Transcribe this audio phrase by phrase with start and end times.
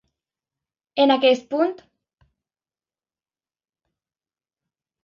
[1.03, 1.75] En aquest punt.